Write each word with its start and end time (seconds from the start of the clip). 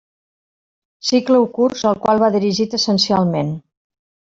Cicle 1.11 1.39
o 1.45 1.47
curs 1.59 1.85
al 1.93 2.03
qual 2.07 2.25
va 2.27 2.33
dirigit 2.41 2.77
essencialment. 2.83 3.59